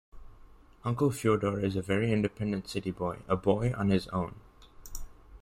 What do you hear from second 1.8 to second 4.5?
very independent city boy, "a boy on his own".